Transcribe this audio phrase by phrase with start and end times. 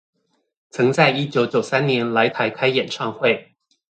[0.71, 3.53] 曾在一九九三年來台開演唱會